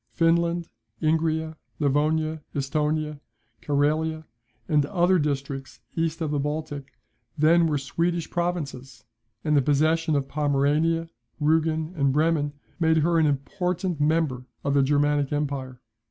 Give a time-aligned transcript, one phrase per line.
[0.13, 0.67] Finland,
[0.99, 3.19] Ingria, Livonia, Esthonia,
[3.61, 4.25] Carelia,
[4.67, 6.93] and other districts east of the Baltic,
[7.37, 9.03] then were Swedish provinces;
[9.43, 11.07] and the possession of Pomerania,
[11.39, 15.81] Rugen, and Bremen, made her an important member of the Germanic empire.